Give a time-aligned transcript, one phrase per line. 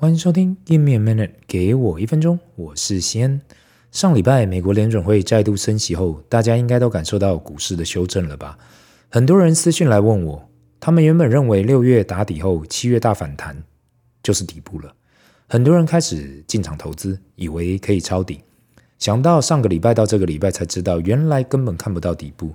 [0.00, 3.38] 欢迎收听 Give me a minute，给我一分钟，我是西恩。
[3.92, 8.56] 上礼拜美国联准会再度升息后，大家应该都感受到股市的修正了吧？
[9.10, 10.48] 很多人私讯来问我，
[10.80, 13.62] 他们原本认为六月打底后七月大反弹
[14.22, 14.90] 就是底部了，
[15.46, 18.40] 很多人开始进场投资，以为可以抄底，
[18.98, 22.54] 想到上个礼拜到这个礼拜才知道，原来根本看不到底部。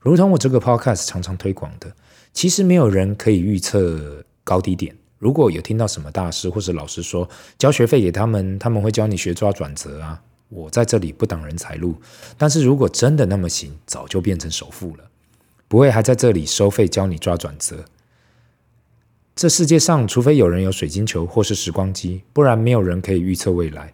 [0.00, 1.92] 如同我这个 podcast 常常推广的，
[2.32, 4.96] 其实没有人可以预测高低点。
[5.18, 7.28] 如果有听到什么大师或是老师说
[7.58, 11.94] 交学费给他们，他们会教你学抓转折啊，我在这里不挡人财路。
[12.36, 15.04] 但是如果真的那么行，早就变成首富了，
[15.68, 17.84] 不会还在这里收费教你抓转折。
[19.34, 23.92] 这世界上，除非有人有水晶球或是时光机，不然没有人可以预测未来。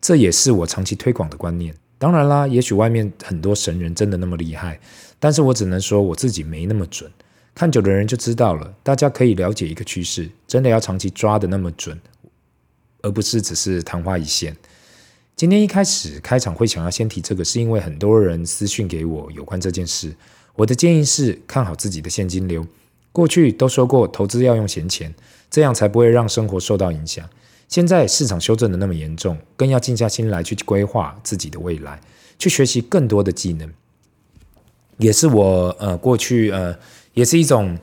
[0.00, 1.74] 这也是我长期推广的观念。
[1.98, 4.78] 当然啦，也许外面很多神人真的那么厉害，
[5.18, 7.10] 但是我只能说我自己没那么准。
[7.58, 12.00] 看久的人就知道了，大家可以了解一个趋势，真的要长期抓得那么准，
[13.02, 14.56] 而不是只是昙花一现。
[15.34, 20.14] 今天一开始开场会想要先提这个，是因为很多人私讯给我有关这件事。
[20.54, 22.64] 我的建议是看好自己的现金流。
[23.10, 25.12] 过去都说过，投资要用闲钱，
[25.50, 27.28] 这样才不会让生活受到影响。
[27.66, 32.00] 现在市场修正的那么严重，更要静下心来去规划自己的未来，
[32.38, 33.68] 去学习更多的技能，
[34.98, 36.78] 也是我呃过去呃。
[37.14, 37.78] 也是一种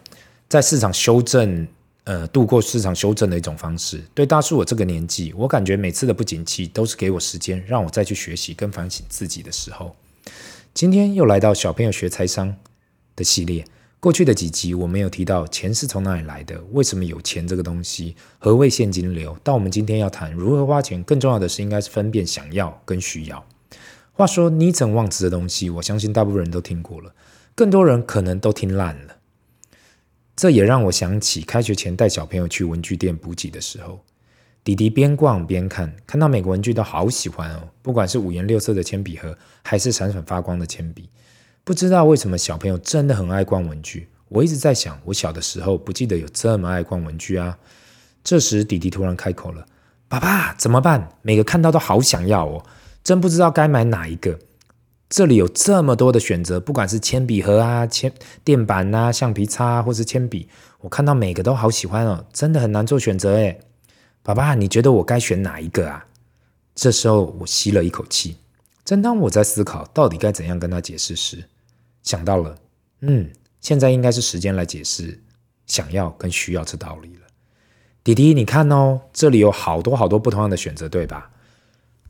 [0.47, 1.67] 在市场修正，
[2.05, 4.01] 呃，度过市场修正的一种方式。
[4.13, 9.95] 对大叔我这个年纪，我感觉每次的不景气都是给我时间，让我再去学习跟反省自己的时候。
[10.73, 12.55] 今天又来到小朋友学财商
[13.15, 13.65] 的系列。
[13.99, 19.35] 过去的几集我没有提到钱是从哪里来的，为什么有钱这个东西，何谓现金流。
[19.41, 23.43] 但我们今天要谈如何花钱，更重要的是应该是分辨想要跟需要。
[24.13, 27.11] 话说你曾忘词的东西，我相信大部分人都听过了，
[27.55, 29.15] 更多人可能都听烂了。
[30.35, 34.03] 这也让我想起开学前带小朋友去文具店补给的时候，
[34.65, 41.09] 弟弟边逛边看，看到每个文具都好喜欢哦，不管是五颜六色的铅笔盒，还是闪闪发光的铅笔。
[41.63, 44.09] 不知道为什么小朋友真的很爱逛文具。
[44.27, 47.57] 我一直在想，我小的时候不记得有这么爱逛文具啊。
[48.23, 49.65] 这时弟弟突然开口了
[50.09, 51.09] ：“爸爸，怎么办？
[51.21, 52.65] 每个看到都好想要哦，
[53.03, 54.37] 真不知道该买哪一个。”
[55.15, 58.11] 这里有这么多的选择，不管是铅笔盒啊、铅
[58.43, 60.49] 垫板啊、橡皮擦，或是铅笔，
[60.81, 63.61] 我看到每个都好喜欢哦，真的很难做选择诶。
[64.21, 66.05] 爸爸，你觉得我该选哪一个啊？
[66.75, 68.35] 这时候我吸了一口气，
[68.83, 71.45] 正当我在思考到底该怎样跟他解释时，
[72.03, 72.57] 想到了，
[72.99, 75.17] 嗯，现在应该是时间来解释
[75.65, 77.21] 想要跟需要这道理了。
[78.03, 81.31] 弟弟，你看哦，这里有好多好多不同样的选择，对吧？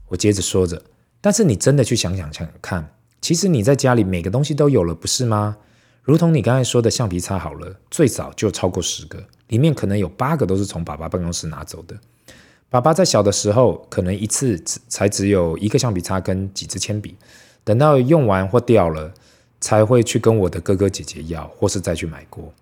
[0.07, 0.81] 我接着说着。
[1.21, 2.94] 但是你真的去想想想看，
[3.25, 5.57] 其实你在家里每个东西都有了，不是吗？
[6.03, 11.95] 如同你刚才说的橡皮擦好了，最少就超过十个，里面可能有八个都是从爸爸办公室拿走的。
[12.69, 17.15] 爸爸在小的时候，可能一次只才只有一个橡皮擦跟几支铅笔，
[17.63, 19.11] 等到用完或掉了，
[19.59, 22.53] 才会去跟我的哥哥姐姐要，或是再去买过。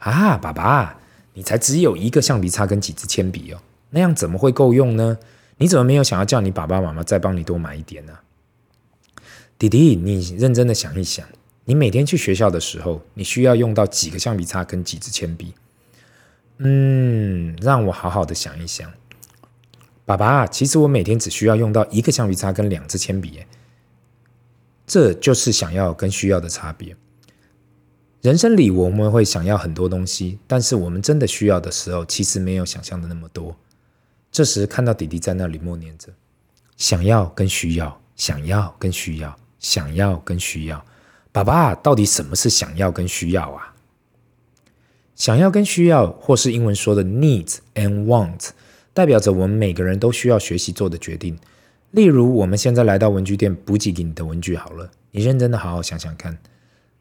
[0.00, 0.98] 啊，爸爸，
[1.32, 5.16] 你才只有一个橡皮擦跟几支铅笔哦，那样怎么会够用呢？
[5.56, 8.12] 你怎么没有想要叫你爸爸妈妈再帮你多买一点呢？
[9.68, 11.26] 弟弟，你认真的想一想，
[11.64, 15.54] 你每天去学校的时候，你需要用到几个橡皮擦跟几支铅笔？
[16.58, 18.92] 嗯，让我好好的想一想。
[20.04, 23.40] 爸爸，其实我每天只需要用到一个橡皮擦跟两支铅笔。
[24.86, 26.94] 这就是想要跟需要的差别。
[28.20, 33.56] 人生里我们会想要很多东西，但是我们真的需要的时候，其实没有想象的那么多。
[34.30, 36.08] 这时看到弟弟在那里默念着，
[36.76, 40.84] 想要跟需要，想要跟需要，想要跟需要。
[41.32, 43.74] 爸爸，到底什么是想要跟需要啊？
[45.16, 48.50] 想要跟需要，或是英文说的 needs and wants，
[48.92, 51.38] 代表着我们每个人都需要学习做的决定。
[51.92, 56.36] 例如，我们现在来到文具店补给给你的文具好了，你认真的好好想想看，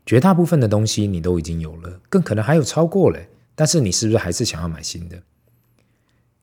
[0.06, 3.28] 绝大部分的东西你都已经有了，更可能还有超过嘞。
[3.56, 5.22] 但是你是不是还是想要买新的？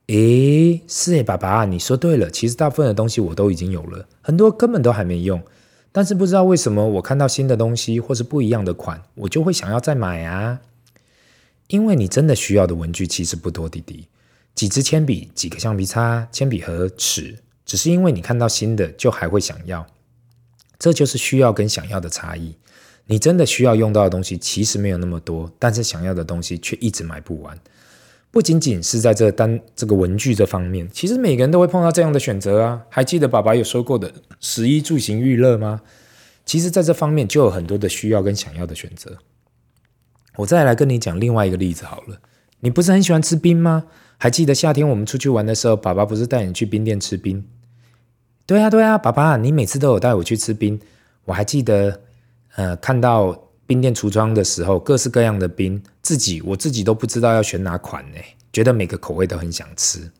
[0.07, 2.29] 诶，是诶，爸爸，你说对了。
[2.29, 5.41] 其实大部分的东西我都已经有了，很多根本都还没用。
[5.91, 10.61] 但是不知道为什么，我看到新的东西或是不一样的款，我就会想要再买啊。
[11.67, 14.07] 因为你真的需要的文具其实不多，弟弟，
[14.55, 19.85] 几支铅笔、几个橡皮擦、铅笔盒、尺，只是因为你看到新的就还会想要。
[20.77, 22.55] 这就是需要跟想要的差异。
[23.05, 27.57] 你真的需要用到的东西其实没有那么多，但是想要的东西却一直买不完。
[28.31, 32.81] 不仅仅是在这单这个文具这方面，其实每个人都会碰到这样的选择啊。
[32.89, 35.81] 还记得爸爸有说过的食衣住行娱乐吗？
[36.45, 39.17] 其实，在这方面就有很多的需要跟想要的选择。
[40.37, 42.19] 我再来跟你讲另外一个例子好了。
[42.61, 43.83] 你不是很喜欢吃冰吗？
[44.17, 47.45] 还记得夏天我们出去玩的时候，爸爸不是带你去冰店吃冰？
[48.45, 50.79] 对啊，对啊，爸爸，你每次都有带我去吃冰。
[51.25, 52.01] 我还记得，
[52.55, 58.17] 呃，看到冰店橱窗的时候，各式各样的冰，自己我自己都不知道要选哪款呢，
[58.51, 60.11] 觉得每个口味都很想吃。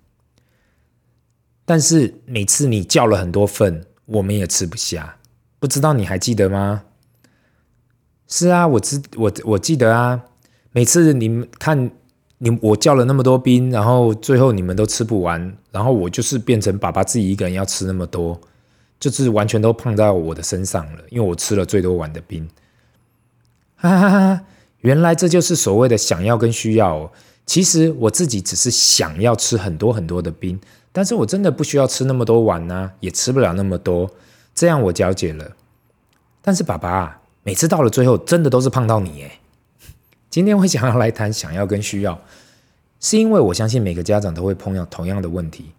[1.65, 5.18] 但是每次你叫了很多份，我们也吃不下，
[5.59, 6.83] 不知道你还记得吗？
[8.30, 10.24] 是啊，我知我我记得啊，
[10.71, 11.92] 每次你们看。
[12.44, 18.42] 你我叫了那么多冰，然后最后你们都吃不完，然后我就是变成爸爸自己一个人要吃那么多，
[19.00, 22.50] 就是完全都胖到我的身上了，因为我吃了最多碗的冰。
[23.81, 24.42] 哈哈哈，
[24.81, 27.12] 原来这就是所谓的想要跟需要哦。
[27.48, 30.60] 其实我自己只是想要吃很多很多的冰，
[30.92, 34.10] 但是我真的不需要吃那么多碗呢，也吃不了那么多，
[34.54, 35.57] 这样我了解了。
[36.44, 39.39] 但是爸爸每次到了最后，真的都是胖到你诶。
[40.30, 42.22] 今天会想要来谈想要跟需要，
[43.00, 45.72] 是因为我相信每个家长都会碰到同样的问题。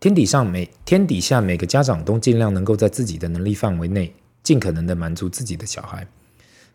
[0.00, 4.14] 天底上每天底下每个家长都尽量能够在自己的能力范围内，
[4.44, 6.06] 尽可能的满足自己的小孩。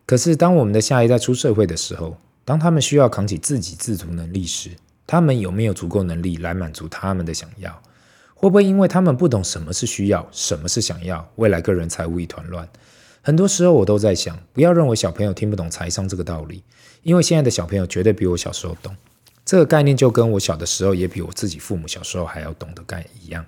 [0.06, 4.72] 可是当我们的下一代出社会的时候，当他们需要扛起自给自足能力时，
[5.08, 7.82] 他们有没有足够能力来满足他们的想要？
[8.36, 12.68] 会不会因为他们不懂什么是需要，什么是想要，未来个人财务一团乱？
[13.22, 16.62] 很多时候我都在想，不要认为小朋友听不懂财商这个道理。
[17.04, 18.94] 因为现在的小朋友绝对比我小时候懂，
[19.46, 23.46] 这个概念就跟我小的时候也比我自己父母小时候还要懂的概一样。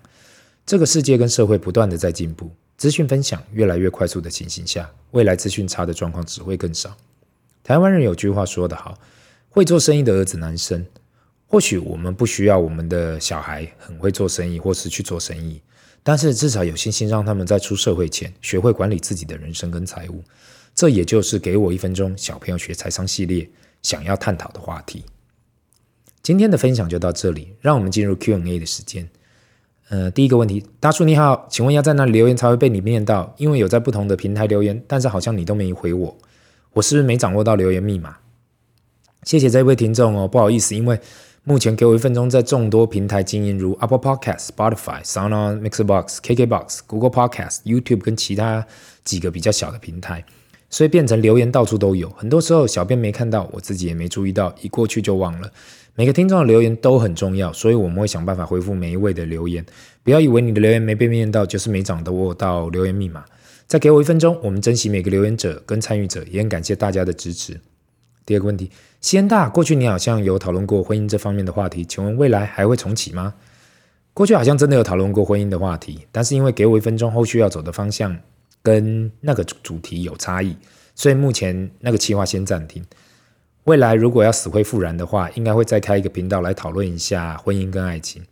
[0.65, 6.95] 这个世界跟社会不断的在进步，资讯分享越来越快速的情形下，未来资讯差的状况只会更少。
[7.63, 8.99] 台湾人有句话说得好，
[9.49, 10.85] 会做生意的儿子难生。
[11.47, 15.61] 或许我们不需要我们的小孩很会做生意，或是去做生意，
[16.03, 20.23] 但是至少有信心让他们在出社会前学会管理自己的人生跟财务。
[20.73, 23.49] 这也就是给我一分钟小朋友学财商系列
[23.81, 25.05] 想要探讨的话题。
[26.21, 29.07] 今天的分享就到这里，让我们进入 Q&A 的时间。
[29.89, 33.33] 呃，第一个问题，大叔你好，请问要在哪里留言才会被你念到？
[33.37, 36.17] 因为有在不同的平台留言，但是好像你都没回我，
[36.73, 38.17] 我是不是没掌握到留言密码？
[39.23, 40.99] 谢谢这位听众哦，不好意思，因为
[41.43, 48.65] 目前给我一分钟在众多平台经营，如 Apple Podcast、Spotify、SoundOn、Mix Box、KKBox、Google Podcast、YouTube 跟其他
[49.03, 50.25] 几个比较小的平台。
[50.67, 55.49] 所以变成留言到处都有，很多时候小编没看到，我自己也没注意到，一过去就忘了。
[55.95, 59.65] 每个听众的留言都很重要，所以我们会想办法回复每一位的留言。
[60.03, 63.25] 不要以为你的留言没被念到，就是没掌握到留言密码。
[63.65, 67.59] 再给我一分钟，我们珍惜每个留言者跟参与者，也很感谢大家的支持。
[68.25, 68.69] 第二个问题，
[69.01, 73.33] 西恩大，过去你好像有讨论过婚姻这方面的话题，请问未来还会重启吗？
[74.13, 78.17] 过去好像真的有讨论过婚姻的话题，但是因为给我一分钟，后续要走的方向。
[78.61, 80.57] 跟那个主题有差异，
[80.95, 82.83] 所以目前那个计划先暂停。
[83.65, 88.23] 未来如果要死灰复燃的话，应该会再开一个频道来讨论一下婚姻跟爱情。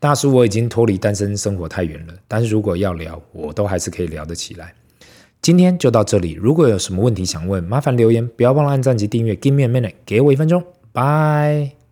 [0.00, 4.74] 大叔，我已经脱离单身生活太远了，但是如果要聊，我都还是可以聊得起来。
[5.40, 9.36] 今天就到这里，如果有什么问题想问，麻烦留言，不要忘了按赞及订阅。
[9.36, 11.85] Give me a minute，给我一分钟，拜。